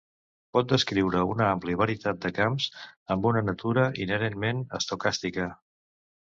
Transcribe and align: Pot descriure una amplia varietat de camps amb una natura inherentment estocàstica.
Pot 0.57 0.69
descriure 0.69 1.19
una 1.33 1.45
amplia 1.55 1.79
varietat 1.81 2.23
de 2.23 2.31
camps 2.37 2.67
amb 3.17 3.27
una 3.33 3.45
natura 3.51 3.85
inherentment 4.07 4.65
estocàstica. 4.81 5.47